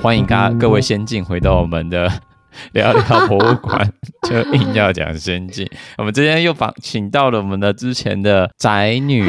[0.00, 2.08] 欢迎大家各位先进回到我们的
[2.72, 3.92] 聊聊博物馆，
[4.28, 5.68] 就硬要讲先进。
[5.96, 9.24] 我们今天又访请到了我们的之前的宅女，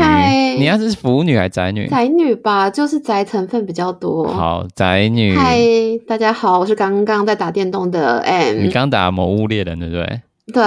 [0.58, 1.88] 你要是腐女还是宅女？
[1.88, 4.28] 宅女吧，就是宅成分比较多。
[4.28, 5.36] 好，宅女。
[5.36, 5.60] 嗨，
[6.08, 8.60] 大家好，我是刚刚在打电动的 M。
[8.62, 10.22] 你刚打《魔物猎人》对不对？
[10.54, 10.64] 对。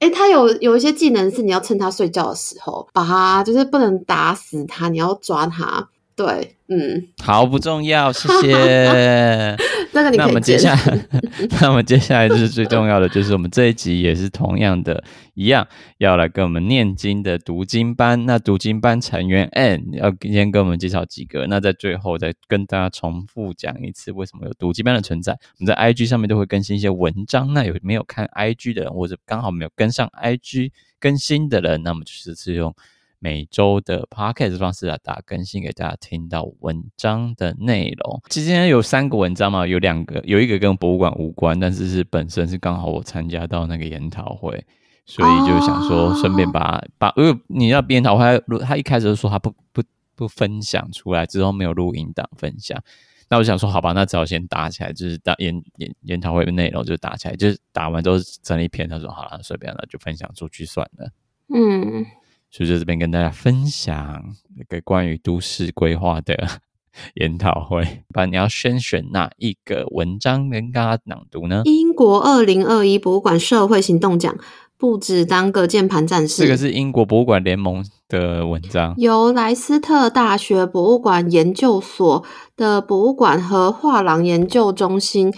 [0.00, 5.88] 哎、欸，他有有一些技能是你要趁他睡觉的时候把他，就是不能打死他，你要抓他。
[6.20, 9.56] 对，嗯，好，不重要，谢谢。
[9.92, 11.06] 那个你可以，那我们接下来，
[11.62, 15.02] 那我们接下来就是最重要的，就是我们这一集也是同样的，
[15.32, 15.66] 一样
[15.96, 18.26] 要来跟我们念经的读经班。
[18.26, 25.32] 那读经班成员 N 要先跟我们介绍几个，那在最后再跟大家重复讲一次为什么有读经班的存在。
[25.32, 32.74] 我们在 IG 上面都会更新一些文章，那有没有看 IG 的人，或者刚好没有跟上 IG 更新的人，那么就是是用。
[33.22, 38.22] 每周的 podcast 方式来打更新给大家听到文章的内容。
[38.30, 44.64] 今天有三个文章嘛，有两个，有一个跟博物馆无关，但是是本身是刚好我参加到那个研讨会，
[45.04, 46.84] 所以就想说顺便把、oh.
[46.96, 49.82] 把，因为你要研讨会，他一开始就说他不不
[50.14, 52.82] 不分享出来，之后没有录音档分享。
[53.28, 61.10] 那我想说，好吧，那只好先打起来，就是打研研研讨会的内容就打起来，就是打完之后整理一篇，他说好了，随便了，就分享出去算了。
[61.54, 62.06] 嗯。
[62.50, 66.34] 所以在这边跟大家分享一个关于都市规划的
[67.14, 68.02] 研讨会。
[68.12, 71.62] 不然你要先选哪一个文章跟大家朗读呢？
[71.64, 74.36] 英国二零二一博物馆社会行动奖，
[74.76, 76.42] 不止当个键盘战士。
[76.42, 82.24] 这个是英国博物馆联盟的文章，由莱斯特大学博物馆研究所
[82.56, 85.32] 的博物馆和画廊研究中心，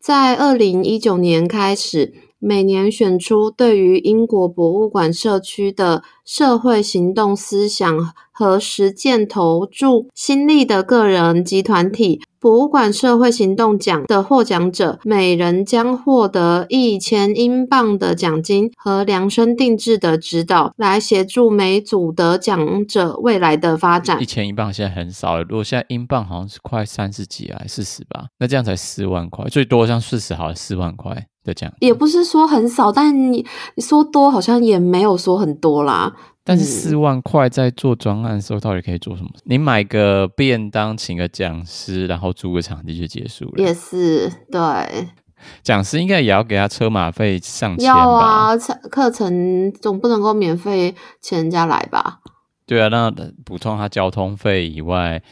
[0.00, 2.14] 在二零一九年开始。
[2.46, 24.20] 每年选出对于英国博物馆社区的社会行动思想和实践投注心力的个人及团体，博物馆社会行动奖的获奖者，每人将获得一千英镑的奖金和量身定制的指导，来协助每组得奖者未来的发展。
[24.20, 31.26] 一千英镑现在很少了，如果现在英镑好像是快三十几啊，四十吧，那这样才四万块，最多像四十好像四万块。
[31.80, 33.44] 也不是说很少，但你
[33.74, 36.14] 你说多好像也没有说很多啦。
[36.46, 39.30] 但是四万块在做专案的时候，到底可以做什么？
[39.44, 43.52] 你买个便当，请个讲师，然后租个场地就结束了。
[43.56, 45.08] 也是对，
[45.62, 47.98] 讲师应该也要给他车马费上千吧？
[47.98, 48.56] 要啊，
[48.90, 52.20] 课程总不能够免费请人家来吧？
[52.66, 53.10] 对啊，那
[53.44, 55.22] 补充他交通费以外，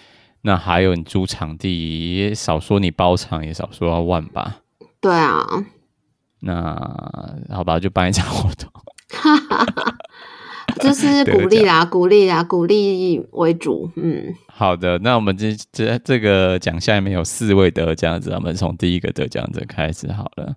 [0.40, 4.60] 那还有你租场地，也少说你包场也少说要万吧？
[4.98, 5.46] 对啊。
[6.42, 6.74] 那
[7.50, 8.68] 好吧，就办一场活动，
[10.80, 13.88] 就是鼓励啦，鼓励啦，鼓励为主。
[13.96, 20.56] 嗯，好的，那我们这这这个奖项里面有四位得奖者，我们从第一个得奖者开始好了。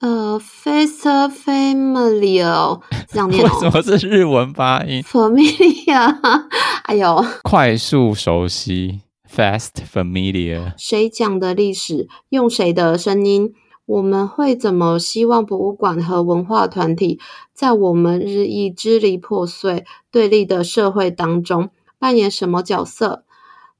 [0.00, 3.50] 呃，Fast Familiar 这样念哦。
[3.52, 6.16] 为什么是日文发音？Familiar，
[6.88, 10.72] 哎呦，快速熟悉，Fast Familiar。
[10.78, 12.08] 谁讲的历史？
[12.30, 13.52] 用谁的声音？
[13.86, 17.18] 我们会怎么希望博物馆和文化团体
[17.52, 23.24] 在我们日益支离破碎、对立的社会当中扮演什么角色？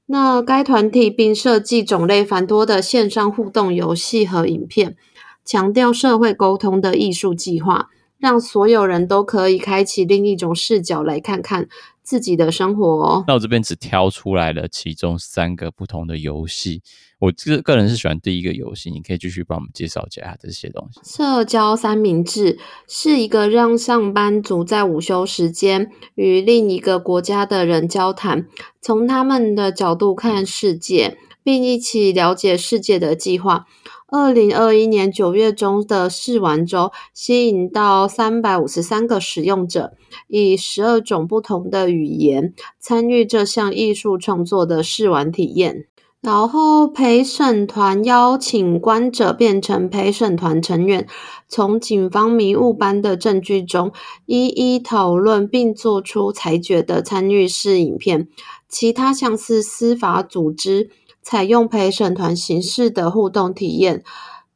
[0.07, 4.97] 那该团体并设计种类繁多的线上互动游戏和影片，
[5.45, 11.69] 强调社会沟通的艺术计划，让所有人都可以开启另一种视角来看看
[12.11, 13.23] 自己的生活哦。
[13.25, 16.81] 那我这边只挑出来了其中三个不同的游戏。
[17.19, 20.99] 我个个人是喜欢第一个游戏，你可以继续帮我们介绍一下这些东西。
[21.05, 28.45] 社交三明治是一个让上班族在午休时间与另一个国家的人交谈，
[28.81, 33.65] 从他们的角度看世界，并一起了解世界的计划。
[34.07, 39.93] 二零二一年九月中的试玩周吸引到三百五十三个使用者，
[40.27, 45.85] 以十二种不同的语言参与这项艺术创作的试玩体验。
[46.19, 51.07] 然后陪审团邀请观者变成陪审团成员，
[51.47, 53.91] 从警方迷雾般的证据中
[54.27, 58.27] 一一讨论并做出裁决的参与式影片。
[58.69, 60.91] 其他像是司法组织
[61.21, 64.03] 采用陪审团形式的互动体验，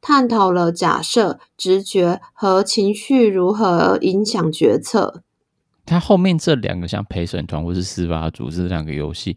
[0.02, 5.24] 探讨了假设、直觉和情绪如何影响决策。
[5.86, 9.36] 它后面这两个像陪审团或是司法组织这两个游戏。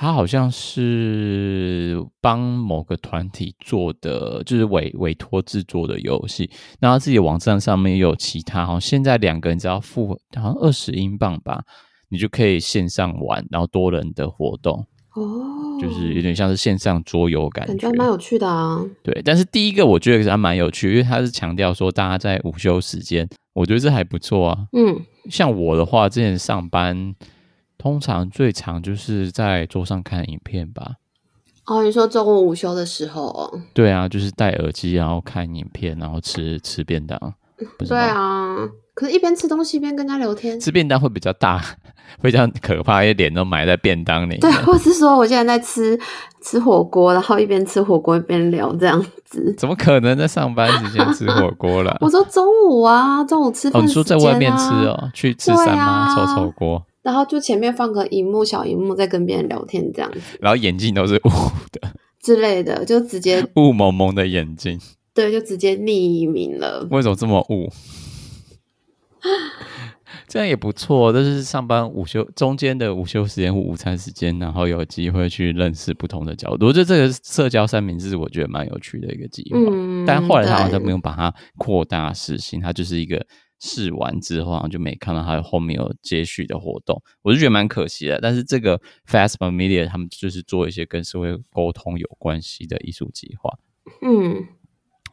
[0.00, 6.48] 他好像是帮某个团体做的，就是委委托制作的游戏。
[6.78, 11.64] 那他自己网站上面也有其他，好像现在两个人只要付好像二十英镑吧，
[12.10, 14.86] 你就可以线上玩，然后多人的活动。
[15.18, 18.84] 哦，就是有点像是线上桌游感觉，感觉还蛮有趣的啊。
[19.02, 24.66] 对，但是第一个我觉得还蛮有趣，因为他是强调说大家在午休时间，我觉得这还不错啊。
[24.72, 25.00] 嗯，
[25.30, 27.14] 像我的话，之前上班
[27.76, 30.94] 通常最常就是在桌上看影片吧。
[31.66, 33.60] 哦，你说中午午休的时候哦？
[33.74, 37.18] 对啊，就是戴耳机，然后看影片，然后吃吃便当。
[37.86, 38.56] 对啊。
[38.98, 41.62] 可是，一边吃东西一边跟他聊天，吃便当会比较大，
[42.20, 44.40] 会这样可怕，一脸都埋在便当里面。
[44.40, 45.96] 对，或是说我现在在吃
[46.42, 49.54] 吃火锅，然后一边吃火锅一边聊这样子。
[49.56, 51.96] 怎么可能在上班时间吃火锅了？
[52.02, 53.84] 我说中午啊，中午吃饭、啊。
[53.84, 60.18] 哦，你说在外面吃哦，去吃三妈臭臭锅，然后就前面放个荧幕，小荧幕在跟别人聊天这样子。
[60.40, 61.30] 然后眼镜都是雾
[61.70, 61.88] 的
[62.20, 64.80] 之类的，就直接 雾蒙蒙的眼镜。
[65.14, 66.84] 对，就直接匿名了。
[66.90, 67.68] 为什么这么雾？
[70.26, 76.66] 这样也不错，这是上班午休中间的午休时间或午餐时间，然后有机会去认识不同的角度。
[76.66, 79.58] 我觉得这个社交三明治，我觉得蛮有趣的一个计划。
[79.70, 83.26] 嗯，但后来他好像没有把它扩大实行，它就是一个
[83.60, 88.18] 试完之后，好像就没看到它后面有接续的活动，我就觉得蛮可惜的。
[88.20, 93.58] 但是这个 Fastman Media 他们就是做一些跟社会沟通有关系的艺术计划。
[94.02, 94.46] 嗯。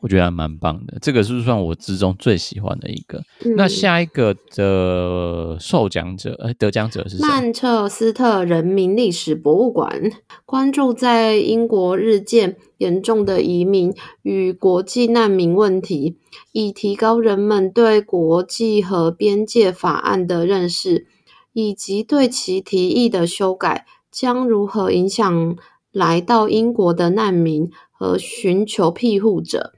[0.06, 3.24] 我觉得还蛮棒的，这个是算我之中最喜欢的一个。
[3.44, 7.18] 嗯、那下一个的受奖者，呃，得奖者是？
[7.18, 10.12] 曼彻斯特人民历史博物馆
[10.46, 16.18] 关注在英国日渐严重的移民与国际难民问题，
[16.52, 21.08] 以提高人们对国际和边界法案的认识，
[21.54, 25.56] 以及对其提议的修改将如何影响
[25.92, 29.74] 来到英国的难民和寻求庇护者。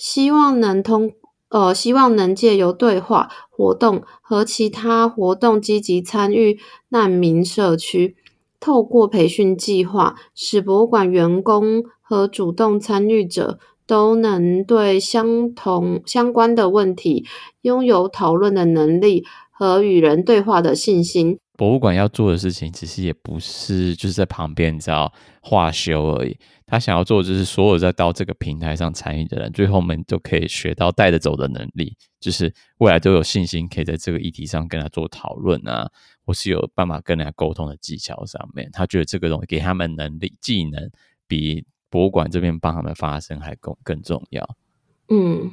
[0.00, 1.12] 希望能通，
[1.50, 6.58] 呃，希望能借由对话活动和其他活动积极参与
[6.88, 8.16] 难民社区，
[8.58, 17.26] 透过培训计划，使博物馆员工和主动参与者都能对相同相关的问题
[17.60, 21.38] 拥有讨论的能力和与人对话的信心。
[21.60, 25.12] 博物馆要做的事情，其实也不是就是在旁边，你知道
[25.42, 26.34] 画修而已。
[26.64, 35.86] 他想要做的就是所有在到这个平台上参与的人，最后我们都可以学到带着走的能力，就是未来都有信心可以在这个议题上跟他做讨论啊，
[36.24, 38.70] 或是有办法跟人家沟通的技巧上面。
[38.72, 40.90] 他觉得这个东西给他们能力技能，
[41.28, 44.56] 比博物馆这边帮他们发声还更更重要。
[45.10, 45.50] 嗯。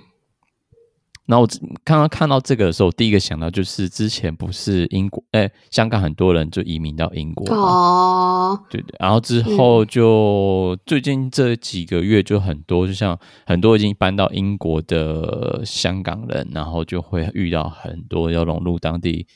[1.28, 1.48] 然后我
[1.84, 8.96] 刚刚看到这个的时候，第一个想到就是之前不是英国，哎，香港很多人就移民到英国哦，对对。
[8.98, 19.28] 然后之后就、嗯、最近这几个月就很多，就像很多已经搬到英国的香港人，然后就会遇到很多要融入当地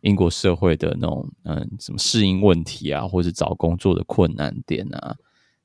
[0.00, 5.14] 英国社会的那种嗯什么适应问题啊，或者找工作的困难点啊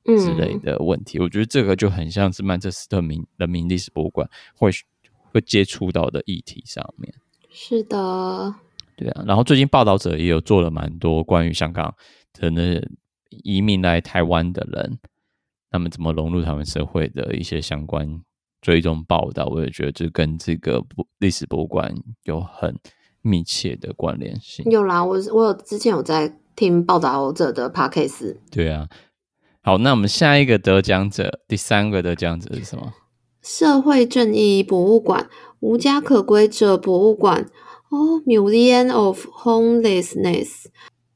[0.04, 1.18] 之类的问题。
[1.18, 4.70] 嗯、我觉得这个就很像是曼彻斯特民人民历史博物馆会。
[5.32, 7.12] 会接触到的议题上面，
[7.50, 8.54] 是的，
[8.96, 9.24] 对啊。
[9.26, 11.94] 然后最近报道者也有做了蛮多关于香港
[12.34, 12.80] 的那
[13.44, 14.98] 移民来台湾的人，
[15.70, 18.20] 他们怎么融入他们社会的一些相关
[18.60, 20.82] 追踪报道，我也觉得这跟这个
[21.18, 21.94] 历史博物馆
[22.24, 22.74] 有很
[23.22, 24.64] 密切的关联性。
[24.70, 28.36] 有啦，我我有之前有在听报道者的 podcast。
[28.50, 28.88] 对啊，
[29.62, 32.92] 好，那我们下一个得奖者，第三个得奖者是什么？
[33.42, 35.28] 社会正义博物馆、
[35.60, 37.48] 无家可归者博物馆
[37.90, 40.66] 哦，Museum of Homelessness，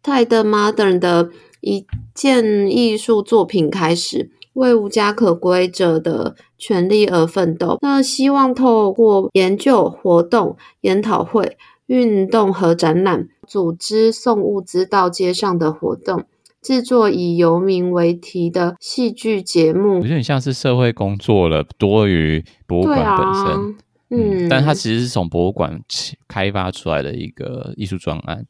[0.02, 7.78] 泰德 Modern 的一件艺术作品开始为无家可归者的权利而奋斗。
[7.82, 16.24] 那希望透过研究、活动、研讨会、运动和展览，组织送物资到街上的活动。
[16.62, 23.44] 制作以游民为题的戏剧节目，有点像是社会工作了，多于博物馆本身。
[23.44, 23.74] 啊、
[24.10, 25.82] 嗯，嗯，但它其实是从博物馆
[26.28, 28.46] 开发出来的一个艺术专案。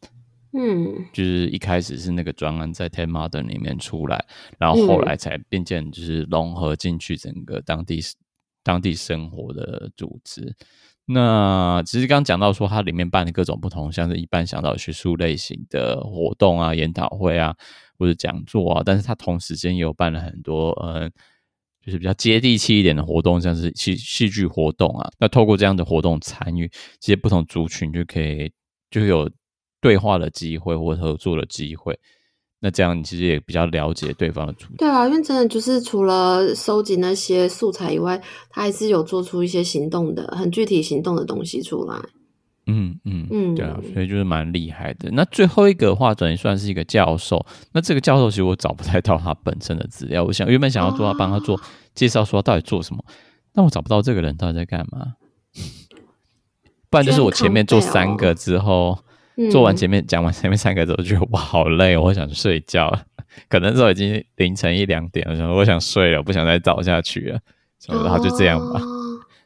[0.52, 4.22] 嗯，就是一开始是那个专案在 Tate Modern 里面出来，
[4.58, 8.00] 然后后来才变见就是融合进去整个当地
[8.62, 10.54] 当地生活的组织。
[11.06, 17.56] 那其实刚刚讲到说，它里面办的各种不同，像是一般想到学术类型的活动啊、研讨会啊。
[17.98, 21.10] 或者讲座啊，但是他同时间也有办了很多，嗯，
[21.84, 25.10] 就是比较接地气一点的活动，像是戏戏剧活动啊。
[25.18, 26.68] 那透过这样的活动参与，
[27.00, 28.52] 这些不同族群就可以
[28.90, 29.30] 就有
[29.80, 31.98] 对话的机会或合作的机会。
[32.64, 34.76] 那这样你其实也比较了解对方的处境。
[34.76, 38.16] 对啊，因为真的就是除了收集那些素材以外，
[38.48, 42.00] 他还是有做出一些行动的、很具体行动的东西出来。
[42.66, 45.10] 嗯嗯嗯，对啊，所以就是蛮厉害的。
[45.12, 47.44] 那最后一个的话，等于算是一个教授。
[47.72, 50.22] 那这个教授其实我找不太到他本身的资料。
[50.22, 51.60] 我想原本想要做他帮他做
[51.94, 53.04] 介绍，说他到底做什么，
[53.52, 55.14] 但我找不到这个人到底在干嘛。
[56.88, 58.98] 不然就是我前面做三个之后，
[59.50, 62.96] 做完前面讲完前面三个之后，觉得哇好累，我想睡觉。
[63.48, 67.40] 可能说已经凌晨一两点了，我想睡了，不想再找下去了。
[67.88, 68.80] 然后就这样吧。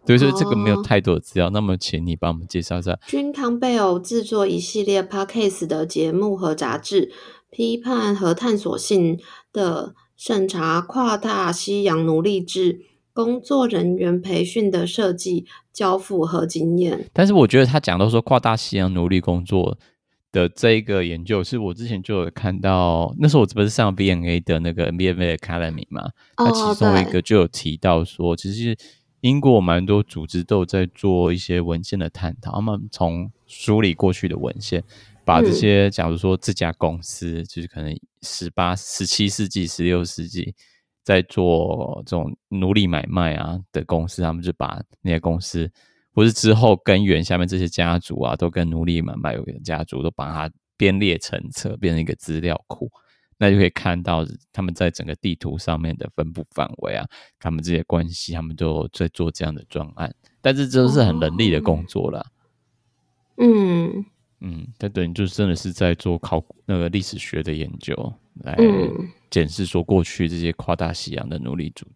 [0.07, 2.97] 对，所以这个没有太多的资料，那么请你帮我们介绍一下。
[3.07, 7.11] 君康贝尔制作一系列 Podcast 的节目和杂志，
[7.51, 9.19] 批判和探索性
[9.53, 12.83] 的审查跨大西洋奴隶制
[13.13, 17.07] 工作人员培训的设计、交付和经验。
[17.13, 19.77] 但是我觉得他讲到说跨大西洋奴隶工作
[20.31, 28.77] 的这一个研究，是我之前就有看到，那时候我不是上 BNA 的那个 BNA Academy 嘛，他其中一个就有提到说，其实。
[29.27, 34.85] 英国蛮多组织都有在做一些文献的探讨，他们从梳理过去的文献，
[35.25, 37.93] 把这些假如说这家公司就是可能
[38.23, 40.55] 十八、十七世纪、十六世纪
[41.03, 45.69] 在做这种奴隶买卖啊的公司，他们就把那些公司，
[46.15, 52.89] 或是之后根源下面这些家族啊，都跟奴隶买卖有关的家族，都把它编列成册，变成一个资料库。
[53.39, 57.07] 那就可以看到他们在整个地图上面的分布范围啊，
[57.39, 62.25] 他们这些关系，他们都在做这样的专案，但是这都是很人力的工作啦。
[63.39, 64.05] 嗯
[64.41, 67.95] 嗯，他等于就真的是在做考古那个历史学的研究，
[68.43, 68.57] 来
[69.31, 71.87] 检视说过去这些跨大西洋的奴隶主、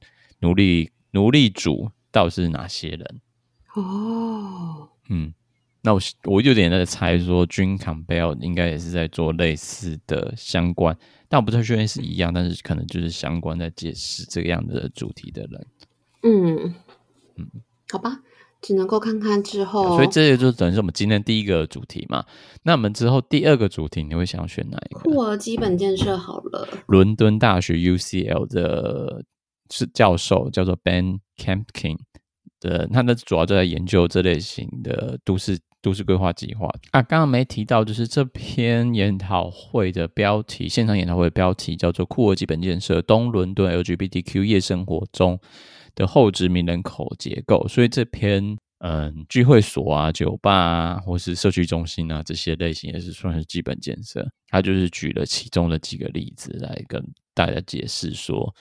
[0.40, 3.20] 奴隶奴隶主到底是哪些人？
[3.74, 5.32] 哦，嗯。
[5.82, 10.94] 那我我有点在猜说，君康贝尔应该也是在做类似的相关，
[11.26, 15.66] 但我不太确定是一样，但是可能就是相关在解释这样的主题的人。
[16.22, 16.74] 嗯
[17.36, 17.46] 嗯，
[17.90, 18.20] 好吧，
[18.60, 19.96] 只能够看看之后。
[19.96, 22.26] 所以这个就等于是我们今天第一个主题嘛。
[22.62, 25.00] 那我们之后第二个主题，你会想要选哪一个？
[25.00, 26.68] 库尔基本建设好了。
[26.88, 29.24] 伦敦大学 UCL 的
[29.70, 31.96] 是教授叫做 Ben Campkin
[32.60, 35.58] 的，他呢主要就在研究这类型的都市。
[35.82, 45.40] 都市规划计划啊，刚刚没提到，就是这篇研讨会的标题，现场研讨会的标题叫做《库尔基本建设：东伦敦 LGBTQ 夜生活中
[45.94, 47.64] 的后殖民人口结构》。
[47.68, 54.26] 所以这篇嗯，聚会所啊、酒吧啊，或是社区中心啊这些类型，也是算是基本建设。
[54.48, 58.54] 他就是举了其中的几个例子来跟大家解释说，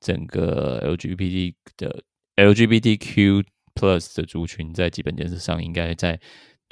[0.00, 2.02] 整个 LGBT 的
[2.36, 6.20] LGBTQ Plus 的族群在基本建设上应该在。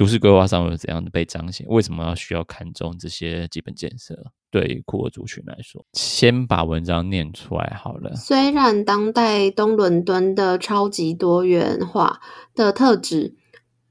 [0.01, 1.67] 都市规划上有怎样的被彰显？
[1.69, 4.17] 为什么要需要看重这些基本建设？
[4.51, 8.17] 对库尔族群来说，先把文章念出来好了。
[8.17, 12.19] 虽然当代东伦敦的超级多元化
[12.55, 13.35] 的特质，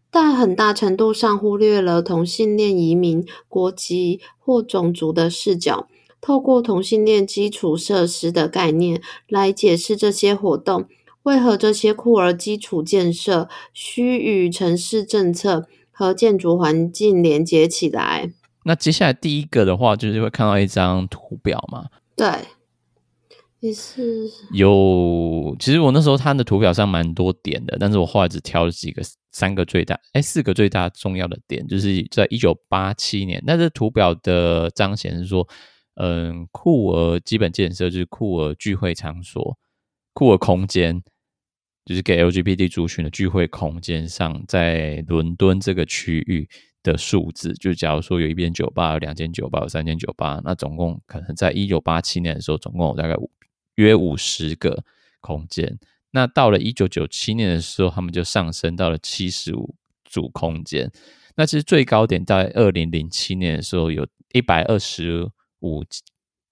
[0.09, 5.87] 但很大程度上忽略了同性恋移民、国籍或种族的视角，
[6.19, 10.87] 透过同性恋基础设施的概念来解释这些活动。
[11.21, 15.67] 为何这些库尔基础建设需与城市政策
[15.99, 18.31] 和建筑环境连接起来。
[18.63, 21.87] 那接下来第一个的话，就是会看到一张图表嘛？
[22.15, 22.25] 对，
[23.59, 25.53] 也是有。
[25.59, 29.01] 其实我那时候它的图表上蛮多点的，但是我后来只挑了几个，
[29.33, 33.43] 三个最大，哎，四个最大重要的点，就是在一九八七年。
[33.45, 35.45] 那这图表的彰显是说，
[35.95, 39.57] 嗯，库尔基本建设就是库尔聚会场所、
[40.13, 41.03] 库尔空间。
[41.89, 46.47] 就是给 LGBT 族群的聚会空间上，在伦敦这个区域
[46.83, 53.15] 的数字，就假如说有一间酒吧、有两间酒吧、有三间酒吧，那总共可能在一九八七年的时候，总共有大概
[53.73, 54.83] 约五十个
[55.19, 55.79] 空间。
[56.11, 59.73] 那到了一九九七年的时候，他们就上升到了七十五
[60.05, 60.91] 组空间。
[61.37, 65.27] 那其实最高点在二零零七年的时候，有一百二十
[65.61, 65.83] 五。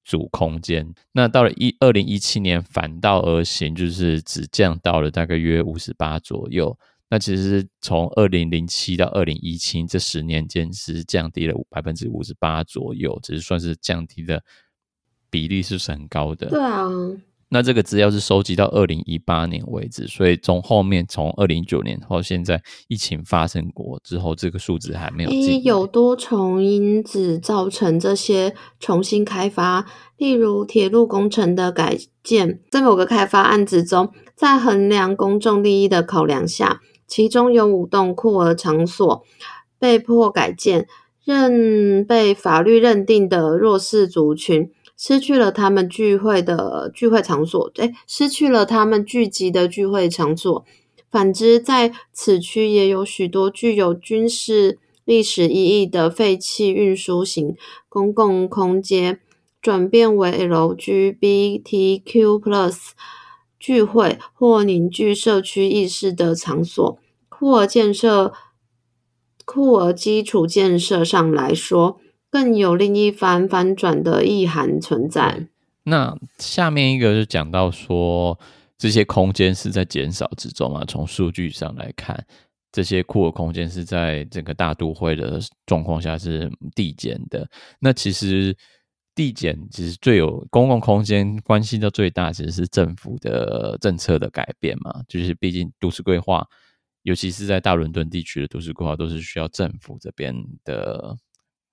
[0.08, 6.80] 主空间，那到了一二零一七年反倒而行，就是只降到了大概约五十八左右。
[7.10, 14.42] 那其实从二零零七到二零一七这十年间是降低了百分之五十八左右，只是算是降低的
[15.30, 16.48] 比例是很高的。
[16.48, 16.88] 对啊。
[17.50, 25.30] 那这个资料是收集到二零一八年为止，所以从后面从二零一九年到现在疫情发生过之后，这个数字还没有。
[25.64, 29.86] 有多重因子造成这些重新开发，
[30.18, 39.24] 例如铁路工程的改建，在某个开发案子中，在衡量公众利益的考量下，其中有五栋库尔场所
[39.80, 40.86] 被迫改建，
[41.24, 44.70] 认被法律认定的弱势族群。
[44.98, 50.66] 失去了他们聚会的聚会场所，哎，失去了他们聚集的聚会场所，
[51.12, 57.56] 反之，在此区也有许多具有军事历史意义的废弃运输型
[57.88, 59.20] 公共空间，
[59.62, 62.02] 转变为 LGBTQ+
[63.60, 66.98] 聚会或凝聚社区意识的场所。
[67.30, 68.34] 库尔建设，
[69.46, 75.48] 库尔基础建设上来说，更有另一番翻转的意涵存在。
[75.84, 78.38] 那下面一个就讲到说，
[78.78, 80.84] 这些空间是在减少之中啊。
[80.88, 82.26] 从数据上来看，
[82.74, 87.50] 这些库尔空间是在整个大都会的状况下是递减的。
[87.80, 88.56] 那其实
[89.16, 95.02] 递减其实最有公共空间关系到最大，其实是政府的政策的改变嘛。
[95.08, 96.46] 就是毕竟都市规划，
[97.04, 101.16] 尤其是在大伦敦地区的都市规划，都是需要政府这边的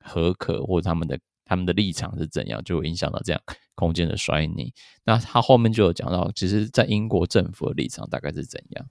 [0.04, 1.18] 何可或者他们的。
[1.46, 3.38] 他们的立场是怎样，就会影响到这样
[3.76, 4.72] 空间的衰儺。
[5.04, 8.86] 那他后面就有讲到，其实，在英国政府的立场大概是怎样？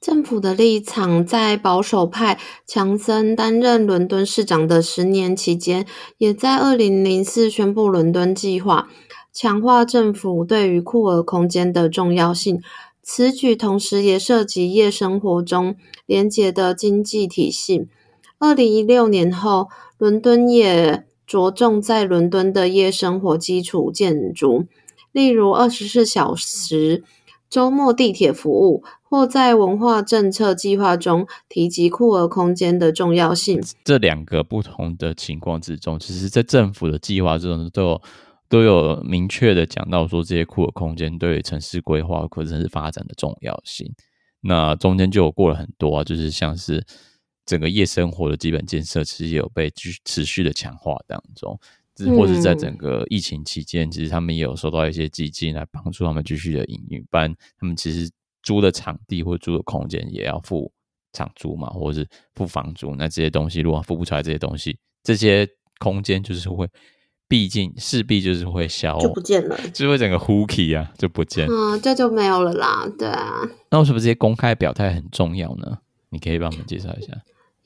[0.00, 5.86] 政府的立场在保守派强森担任伦敦市长的十年期间，
[6.18, 8.88] 也在二零零四宣布伦敦计划，
[9.32, 12.60] 强化政府对于库尔空间的重要性。
[13.04, 17.86] 此举同时也涉及夜生活中连结的经济体系。
[18.38, 24.66] 二零一六年后，伦敦也着重在伦敦的夜生活基础建筑，
[25.10, 27.02] 例如二十四小时
[27.48, 33.60] 周末地铁服务，或在文化政策计划中提及库尔空间的重要性。
[33.84, 38.02] 这两个不同的情况之中，其实，在政府的计划之中都有
[38.48, 43.92] 都有明确的讲到说，这些库尔空间对城市规划或者城市发展的重要性。
[44.42, 46.84] 那中间就有过了很多啊，就是像是。
[47.46, 51.58] 整个夜生活的基本建设其实也有被持持续的强化当中，
[52.16, 57.02] 或是在整个疫情期间，其实他们也有收到一些基金来帮助他们继续的营运。
[57.10, 58.10] 不然，他们其实
[58.42, 60.70] 租的场地或租的空间也要付
[61.12, 62.94] 场租嘛，或者是付房租。
[62.96, 65.48] 那这些东西如果付不出来，这些东西这些
[65.78, 66.68] 空间就是会，
[67.28, 72.86] 毕竟势必就是会消，就不见了，就会整个 hooky 啊，就不见，嗯，这就没有了啦。
[72.98, 75.78] 对啊，那为什么这些公开表态很重要呢？
[76.10, 77.12] 你可以帮我们介绍一下。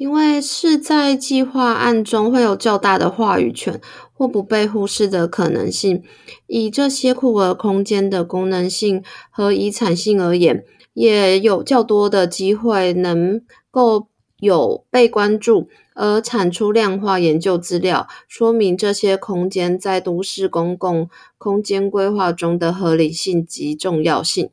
[0.00, 3.78] 因为是在计划案中会有较大的话语权
[4.14, 6.02] 或不被忽视的可能性。
[6.46, 14.06] 以这些库尔空间的功能性和遗产性而言，也有较多的机会能够
[14.38, 24.48] 有被关注，而产出量化研究资料，说明这些空间在都市公共空间规划中的合理性及重要性。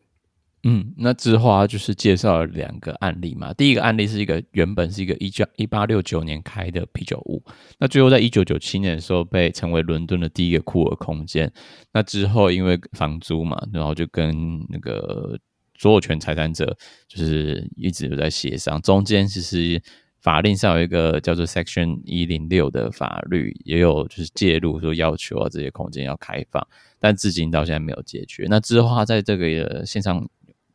[0.63, 3.54] 嗯，那之后啊，就是介绍了两个案例嘛。
[3.54, 7.41] 第一个案例是一个原本是一个一九一八六九年开的啤酒屋，
[7.78, 11.50] 那最后在一九九七年的时候被称为伦敦的第一个库尔空间。
[11.93, 15.39] 那之后因为房租嘛，然后就跟那个
[15.78, 16.76] 所有权财产者
[17.08, 18.82] 就是一直有在协商。
[18.82, 19.82] 中间其实
[20.20, 26.67] 法令上有一个叫做 Section 一零六的法律，也有就是介入说要求啊这些空间要开放，
[27.00, 28.48] 但至今到现在没有解决。
[28.50, 30.28] 那之后他在这个线上。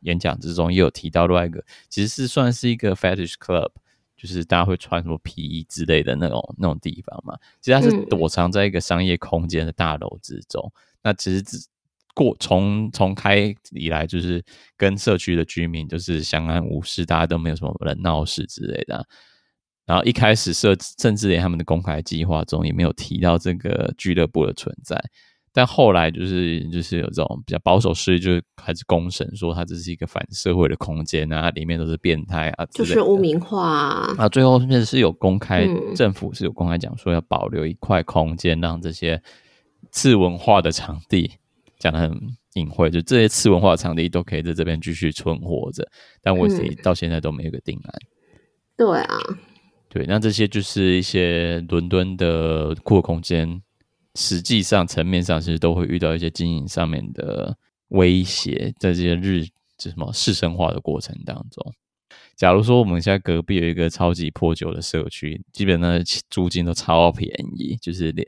[0.03, 3.69] 演讲之中也有提到另外一个，其实是算是一个 fetish club，
[4.15, 7.37] 就是大家会穿什么皮衣之类的那种那种地方嘛。
[7.59, 10.61] 其实它是躲藏在一个商业空间的大楼之中。
[10.75, 11.57] 嗯、那其实只
[12.13, 14.43] 过从从开以来，就是
[14.77, 19.05] 跟社区的居民就是相安无事，大家都没有什么人闹事之类的。
[19.85, 24.95] 然后一开始设，甚至连他们的公开计划中也没有提到这个俱乐部的存在。
[25.55, 34.15] 但后来就是就是有这种比较保守势力，就开始公审说它这是一个反社会的空间啊，里面都是变态啊，就是污名化啊。
[34.17, 39.21] 啊，最后面是有公开，嗯、政府是有公开讲说要保留一块空间，让这些
[39.91, 41.31] 次文化的场地
[41.77, 42.19] 讲的很
[42.55, 45.87] 隐晦，就这些次文化的场地都可以在这边继续存活着。
[46.23, 47.93] 但问题到现在都没有个定案。
[48.01, 48.09] 嗯、
[48.77, 49.19] 对啊，
[49.87, 53.61] 对，那这些就是一些伦敦的酷空间。
[54.15, 57.57] 实际上层面上，其实都会遇到一些经营上面的
[57.89, 59.45] 威胁，在这些日
[59.77, 61.73] 这什么市生化的过程当中。
[62.35, 68.27] 假如说我们现在隔壁有一个超级破旧的社区，基本上租金都超便宜，就是连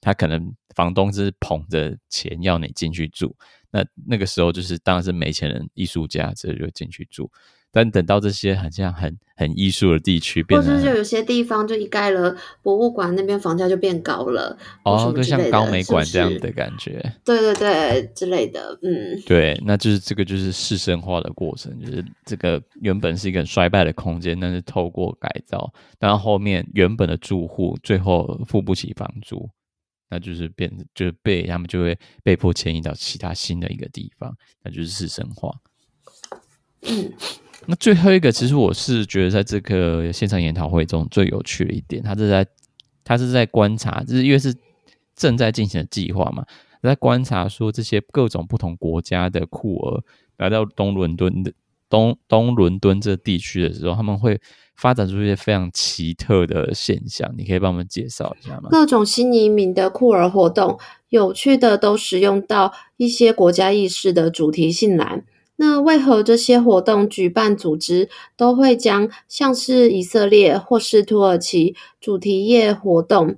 [0.00, 3.34] 他可能房东是捧着钱要你进去住，
[3.70, 7.30] 那那个时候就是当然是没钱人、艺术家这就进去住。
[7.76, 29.46] 但等到这些很像很很艺术的地区，变成或者就有些地方就一盖了博物馆，那边房价就变高了，哦，就像高美馆这样的感觉，是是对对对之类的，嗯，对，那就是这个就是市生化的过程，就是这个原本是一个很衰败的空间，但是透过改造，但后面原本的住户最后付不起房租，
[30.08, 35.54] 那就是变就是被他们就会被迫迁移到其他新的一个地方，那就是市生化，
[36.80, 37.12] 嗯。
[37.66, 42.46] 那最后一个，其实我是觉得在这个线上研讨会中最有趣的一点，他是在
[43.04, 44.54] 他是在观察，就是因为是
[45.14, 46.44] 正在进行的计划嘛，
[46.82, 50.02] 在观察说这些各种不同国家的库尔
[50.36, 51.52] 来到东伦敦的
[51.88, 54.40] 东东伦敦这地区的时候，他们会
[54.76, 57.32] 发展出一些非常奇特的现象。
[57.36, 58.68] 你可以帮我们介绍一下吗？
[58.70, 65.24] 各种新移民的酷儿活动，有趣的都使用到一些国家意识的主题性栏。
[65.56, 73.36] 那为何这些活动举办组织都会将像是以色列或是土耳其主题夜活动，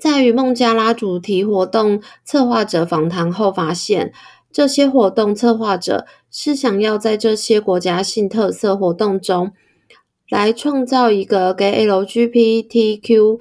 [0.00, 4.12] 在与孟加拉主题活动策划者访谈后发现，
[4.50, 9.52] 这些活动策划者是想要在这些国家性特色活动中，
[10.30, 13.38] 来创造一个给 LGBTQ+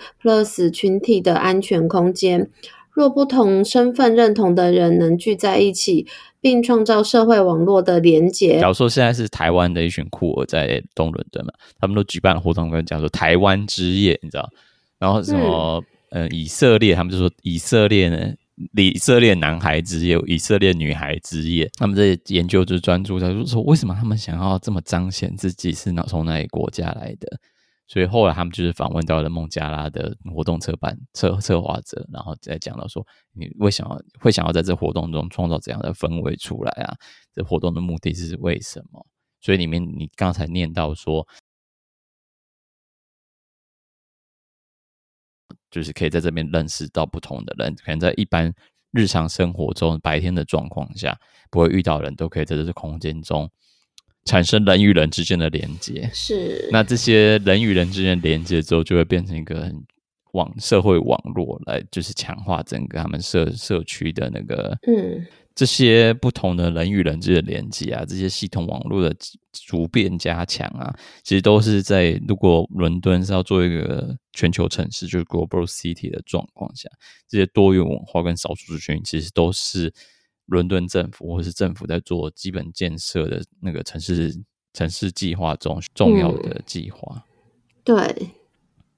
[0.69, 2.51] 群体的安全空间。
[2.93, 6.05] 若不同身份认同的人能聚在一起，
[6.39, 8.59] 并创造社会网络的连结。
[8.59, 14.49] 假如说现在是台湾的一群酷儿在东伦敦嘛，他们都举办了活动，跟讲说台湾之夜，你知道？
[14.99, 15.83] 然后什么？
[16.13, 18.33] 嗯、呃，以色列他们就说以色列呢，
[18.75, 21.71] 以色列男孩之夜，以色列女孩之夜。
[21.77, 27.39] 他们这些研究就专注在就说，为什么他们想要这么彰显自己是哪从哪里国家来的？
[27.91, 36.95] 所以后来他们就是访问到了孟加拉的活动策办策策划者，然后再讲到说，你为什么会想要在这活动中创造这样的氛围出来啊？
[37.35, 39.05] 这活动的目的是为什么？
[39.41, 41.27] 所以里面你刚才念到说，
[45.69, 48.53] 就是可以在这边认识到不同的人，可能在一般
[48.91, 53.51] 日常生活中白天的状况下不会遇到人都可以在这个空间中。
[54.23, 59.83] 产生人与人之间的连接，是那这些人与人之间的连接之后，就会变成一个很
[60.33, 69.13] 网社会网络来，就是强化整个他们社社区的那个，嗯，这些不同的人与人之间的连接啊，这些系统网络的
[69.51, 76.87] 逐变加强啊，其实都是在如果伦敦是要做一个全球城市，就是 global city 的状况下，
[77.27, 79.91] 这些多元文化跟少数族群其实都是。
[80.51, 84.31] 伦敦政府或是政府在做基本建设的那个城市
[84.73, 87.23] 城市计划中重要的计划，嗯，
[87.85, 88.29] 对，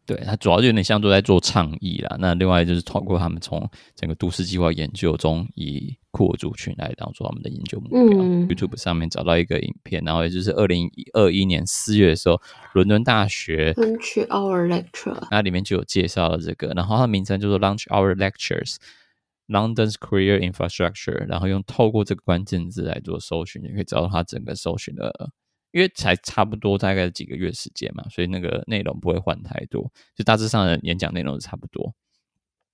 [0.05, 2.17] 对，它主要就有点像都在做倡议啦。
[2.19, 8.19] 那另外就是通过他们从整个都市计划研究中，以库尔族群来当做他们的研究目标。
[8.19, 12.41] 嗯，YouTube 上面找到一个影片，然后也就是二零二一年四月的时候，
[12.73, 18.77] 伦敦大学 Launch Hour Lecture，那里面就有介绍了这个，然后它的名称叫做 Launch Our Lectures。
[19.47, 25.31] London's Career Infrastructure，然后用透过这个关键字来做搜寻，你可以找到它整个搜寻的，
[25.71, 31.93] 因为才差不多大概几个月时间嘛，所以那个内容不会换太多，就大致上的演讲内容是差不多。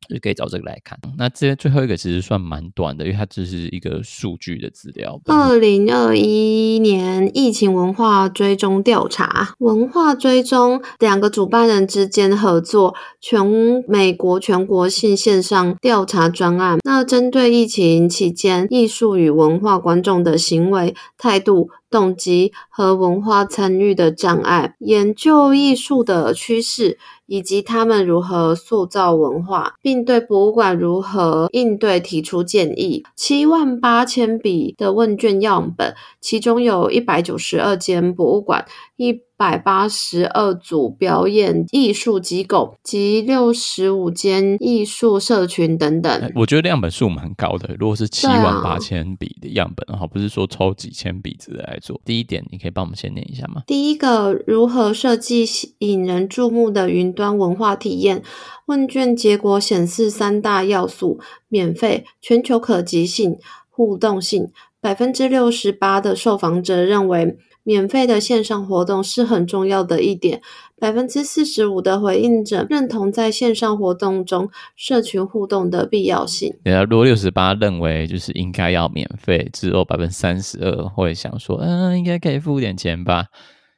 [0.07, 0.97] 就可以找这个来看。
[1.17, 5.19] 那这最后一个其实算蛮短的，因为它只是一个数据的资料。
[5.25, 13.45] 二零二一年疫情文化追踪调查，文化追踪两个主办人之间合作，全
[13.88, 16.79] 美国全国性线上调查专案。
[16.83, 26.97] 那针对疫情期间艺术与文化观众的行为、态度、动机和文化参与的障碍，研究艺术的趋势。
[27.32, 33.04] 以及他们如何塑造文化，并对博物馆如何应对提出建议。
[33.15, 38.65] 七万八千笔的问卷样本，其中有一百九十二间博物馆，
[38.97, 46.32] 一百八十二组表演艺术机构及六十五间艺术社群等等。
[46.36, 47.73] 我觉得样本数蛮高的。
[47.79, 52.01] 如果是七万八千笔的样本的话，不是说抽几千笔子来做。
[52.03, 53.63] 第一点，你可以帮我们先念一下吗？
[53.65, 55.45] 第一个，如何设计
[55.77, 58.21] 引人注目的云端文化体验？
[58.65, 63.38] 问卷结果显示三大要素：免费、全球可及性、
[63.69, 64.51] 互动性。
[64.81, 67.37] 百分之六十八的受访者认为。
[67.61, 70.41] 免费的线上活动是很重要的一点，
[70.79, 76.57] 百分之四十五的回应者认同在线上活动中社群互动的必要性。
[76.63, 83.25] 对啊，如果六十八认为就是应该要免费，只有百分之三十二会想说，嗯，应该可以付点钱吧。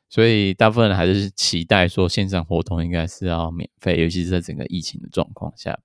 [0.08, 5.78] 所以大部分人还是期待说线上活动应该是要免费，尤其是在整个疫情的状况下。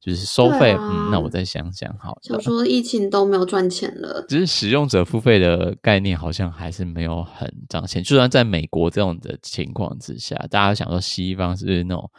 [0.00, 2.18] 就是收费，啊，嗯，那我再想想好了。
[2.22, 8.02] 想说疫情都没有赚钱了，只是使用者付费的概念好像还是没有很涨钱。
[8.02, 12.10] 就算在美国这种的情况之下，大家想说西方是不是那种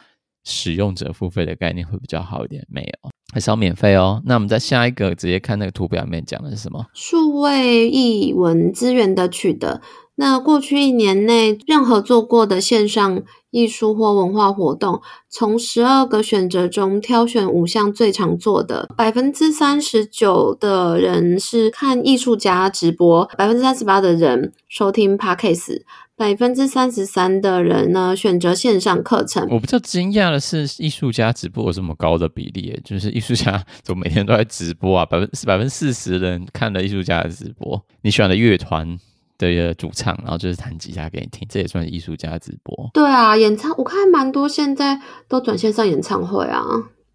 [0.43, 2.65] 使用者付费的概念会比较好一点？
[2.69, 4.21] 没有，还是要免费哦。
[4.25, 6.85] 那我们在下一个，直接看那个图表里面讲的是什么？
[6.93, 9.81] 数位译文资源的取得。
[10.19, 25.84] 那过去一年内，任何做过的线上艺术或文化活动，从十二个选择中挑选五项最常做的，百分之三十九的人是看艺术家直播，百分之三十八的人收听 Podcast，
[26.17, 29.47] 百分之三十三的人呢选择线上课程。
[29.49, 35.05] 我比较惊讶的是，艺术家直播有这么高的比例，就是艺术家怎么每天都在直播啊？
[35.05, 38.99] 百分百分之四十的人看了艺术家的直播，你喜欢的乐团。
[39.39, 42.89] 的主唱，然后就是弹吉他给你听，这也算是艺术家直播。
[42.93, 46.63] 对啊，演唱我看蛮多，现在都转线上演唱会啊。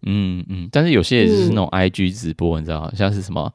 [0.07, 3.51] 嗯嗯，但是有些也是那种 IG 直播，嗯、你知道，像是什么，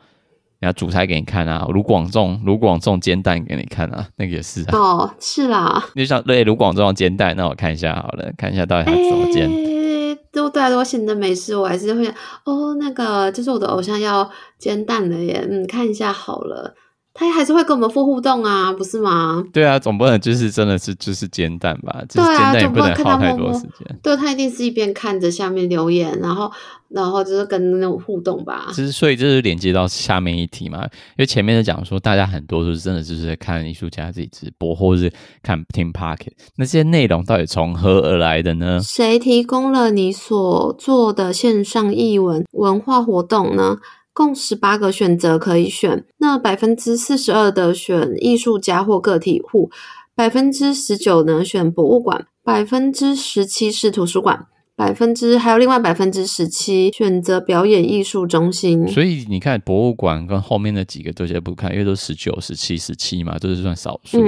[0.59, 4.76] 人家煮菜给你看啊，卢广仲，卢广仲煎蛋给你看啊，那个也是啊。
[4.76, 5.85] 哦，是啦。
[5.94, 9.48] 你就像对卢广仲煎蛋，那我看一下好了，看一下到底他怎么煎。
[9.48, 12.06] 欸、都对啊，我闲着没事，我还是会
[12.44, 14.28] 哦，那个就是我的偶像要
[14.59, 16.74] 煎蛋了耶，嗯，看一下好了。
[17.12, 19.44] 他还是会跟我们互互动啊，不是吗？
[19.52, 22.02] 对啊，总不能就是真的是就是煎蛋吧？
[22.08, 23.98] 对啊，煎蛋也不能耗太多时间。
[24.02, 26.50] 对，他一定是一边看着下面留言，然后
[26.88, 28.68] 然后就是跟那种互动吧。
[28.68, 38.80] 其实，所以就是连接到下面一题嘛，因为前面就讲说，大家很多都是真的就是在看艺术家自己直播，或者是看听 Pocket 那些内容到底从何而来的呢？
[38.82, 43.78] 谁提供了你所做的线上艺文文化活动呢？
[44.12, 49.70] 共十八个选择可以选，那百分之四十二的选艺术家或个体户，
[50.14, 58.86] 百分之十九呢选博物馆，百分之十七是图书馆，百分之还有另外百分之十七选择表演艺术中心。
[58.88, 64.18] 所以你看博物馆跟后面的几个都先不看，因为都十九、十七、十七嘛，都是算少数。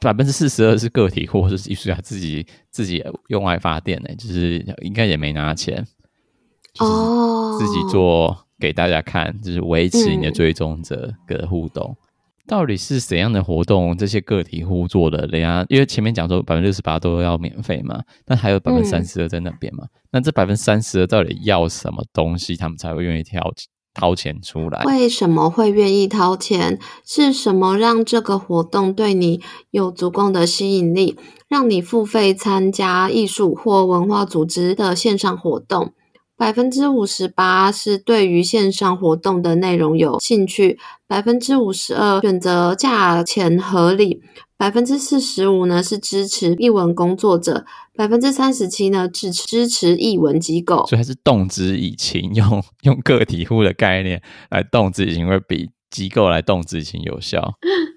[0.00, 5.86] 百分之四十二是个体户或者是艺术家自己自己用爱发电呢，就是应该也没拿钱
[6.80, 8.43] 哦，自己做。
[8.56, 8.60] Oh.
[8.60, 11.96] 给大家看，就是维持你的追踪者的互动，嗯、
[12.46, 13.96] 到底是怎样的活动？
[13.96, 19.84] 这些个体户做的，人家因为前面讲说百分之六十八都要免费嘛，那还有百分之三十二在那边嘛？
[19.84, 23.52] 嗯、那这百分之三十二到底要什么东西，他们才会愿意掏
[23.92, 24.84] 掏钱出来？
[24.84, 26.78] 为什么会愿意掏钱？
[27.04, 29.40] 是什么让这个活动对你
[29.72, 35.92] 有足够的吸引力，让你付费参加艺术或文化组织的线上活动？
[36.44, 44.20] 百分之五十八是对于线上活动的内容有兴趣，百分之五十二选择价钱合理，
[44.58, 47.64] 百分之四十五呢是支持译文工作者，
[47.96, 57.54] 百分之三十七呢支持支持译文机构，所以还是动之以情，用用个体户的概念来动之以情，会比机构来动之以情有效。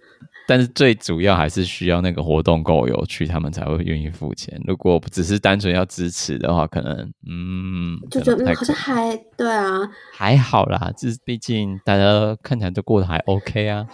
[0.48, 4.58] 但是最主要还是需要那个活动够有趣，他们才会愿意付钱。
[4.66, 6.96] 如果只是单纯要支持的话，可能
[7.30, 9.82] 嗯，就觉得好像还对啊，
[10.14, 10.90] 还好啦。
[10.98, 13.86] 这毕竟大家看起来都过得还 OK 啊，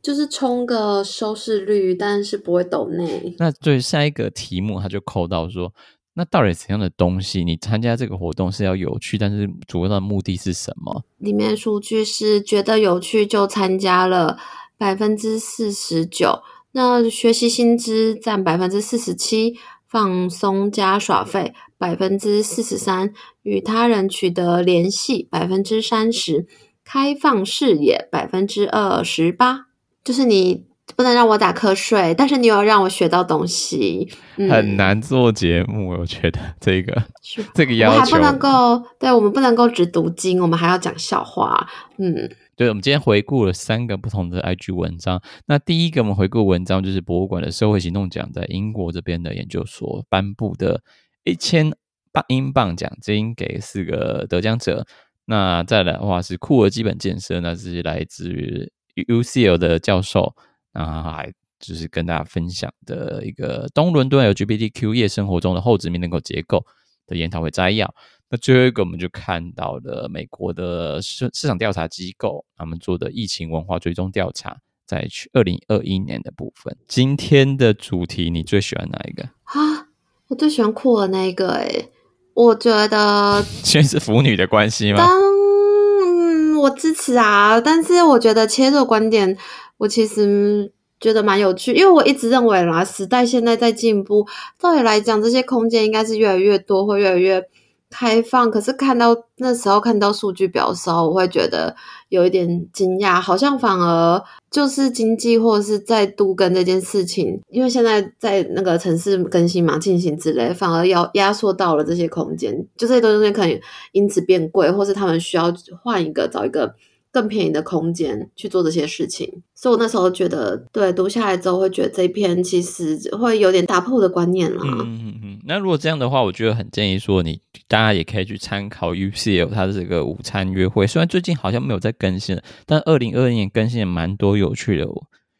[0.00, 3.34] 就是冲个收视率，但是不会抖内。
[3.38, 5.70] 那对下一个题目，他就扣到说，
[6.14, 11.04] 那到底怎样的东西，你参加这个活动是要有趣，但是主要的目的是什么？
[11.18, 14.38] 里面数据是觉得有趣就参加了。
[14.78, 16.40] 百分之四十九，
[16.72, 23.12] 那学习薪资占百分之四十七，放松加耍费百分之四十三，
[23.42, 26.46] 与他人取得联系百分之三十，
[26.84, 29.66] 开放视野百分之二十八。
[30.04, 30.64] 就是你
[30.96, 35.90] 不能让我打瞌睡，但是你又要让我学到东西，嗯、很难做节目。
[35.90, 42.30] 我觉得这个 是这个要求，我还不能够，对，我们不能够只读经，我们还要讲笑话，嗯。
[42.58, 45.22] 对，我们今天回顾了三个不同的 IG 文章。
[45.46, 50.82] 那第一个我们回顾文章就是博物馆的社会行动奖，在英国这边的研究所颁布的
[51.22, 51.70] 一千
[52.10, 54.84] 八英镑奖金给四个得奖者。
[55.24, 58.68] 那再来的话是酷儿基本建设，那是来自于
[59.06, 60.34] UCL 的教授，
[60.72, 66.66] 然后还就是跟大家分享的一个东伦敦 LGBTQ 夜生活中的后殖民人口结构
[67.06, 67.94] 的研讨会摘要。
[68.30, 76.76] 那最后一个，我们就看到了美国的市市场调查机构他们做的疫情文化追踪调查，在去二零二一年的部分。
[76.86, 79.22] 今天的主题，你最喜欢哪一个？
[79.44, 79.88] 啊，
[80.28, 81.90] 我最喜欢酷儿那一个诶、欸，
[82.34, 84.98] 我觉得，现在是腐女的关系吗？
[84.98, 89.38] 当、嗯、我支持啊，但是我觉得切入观点，
[89.78, 94.26] 我其实觉得蛮有趣，因为我一直认为啦，时代现在在进步，
[94.58, 97.48] 照理来讲，这些空间应该是越来越多，会越来越。
[97.90, 101.74] 开放，可是看到那时候看到数据表的时候，我会觉得
[102.10, 113.60] 有一点惊讶，好像反而就是经济或者是再度跟这件事情，因为现在在那个城市更新嘛进行之类，反而要压缩到了这些空间，就这些东西可能
[113.92, 116.74] 因此变贵，或是他们需要换一个找一个
[117.10, 119.42] 更便宜的空间去做这些事情。
[119.54, 124.62] 所以我那时候觉得，对，读下来之后会觉得这篇其实会有点打破的观念啦。
[124.62, 125.37] 嗯嗯嗯。
[125.48, 130.86] 那如果这样的话，我觉得很建议说，你大家也可以去参考 UCL 它的这个午餐约会。
[130.86, 134.86] 虽然最近好像没有在更新了，但二零二二年更新了蛮多有趣的、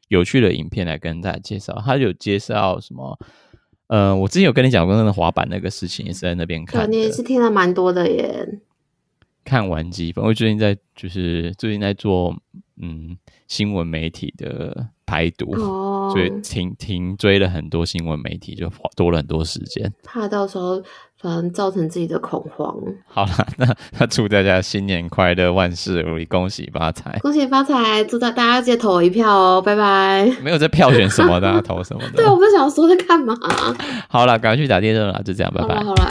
[0.08, 1.78] 有趣的影片来跟大家介绍。
[1.84, 3.18] 他有介绍什么？
[3.88, 6.90] 呃，我之前有跟你讲过那个滑板那个事情，也是在那边看。
[6.90, 8.60] 你也是听了蛮多的耶。
[9.44, 12.34] 看完积分，我最近在就是最近在做
[12.80, 19.92] 嗯新闻媒体的排毒，哦、所以停停追了很多新闻媒体，就多了很多时间。
[20.04, 20.82] 怕到时候
[21.18, 22.76] 反而造成自己的恐慌。
[23.06, 28.04] 好了， 那那祝大家新年快乐，万事如意，恭喜发财，恭喜发财！
[28.04, 30.26] 祝大大家记得投我一票哦，拜拜。
[30.42, 32.12] 没有在票选什么，大家投什么的。
[32.16, 33.34] 对，我不想说在干嘛。
[34.08, 35.82] 好了，赶快去打电动了，就这样，拜拜。
[35.82, 36.10] 好了。